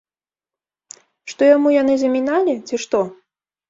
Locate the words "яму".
1.55-1.69